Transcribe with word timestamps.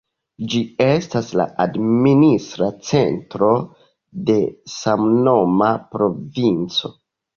Ĝi 0.51 0.59
estas 0.85 1.27
la 1.41 1.45
administra 1.65 2.69
centro 2.89 3.51
de 4.31 4.39
samnoma 4.79 5.73
provinco. 5.93 6.93